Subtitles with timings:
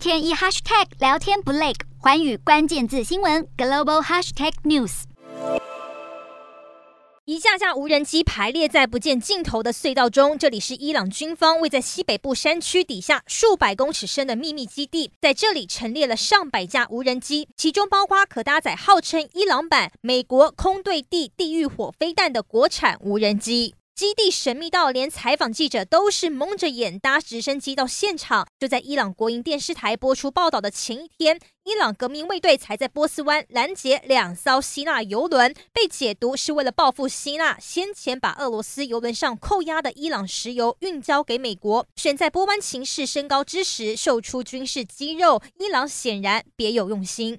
[0.00, 5.02] 天一 hashtag 聊天不累，寰宇关键字新闻 global hashtag news。
[7.26, 23.74] 一架架无人机排列在不见尽头的隧道中，这里是伊朗军方位在西北部山区底下数百公尺深的秘密基地，在这里陈列了上百架无人机，其中包括可搭载号称伊朗版美国空对地地狱火飞弹的国产无人机。
[24.00, 28.48] 基地神秘到连采访记者都是蒙着眼搭直升机到现场。
[28.58, 41.86] 就在伊朗国营电视台播出报道的前一天，伊朗革命卫队才在波斯湾拦截两艘希腊油轮，被解读是为了报复希腊先前把俄罗斯油轮上扣押的伊朗石油运交给美国。
[41.96, 47.38] 选在波湾情势升高之时，售出军事肌肉，伊朗显然别有用心。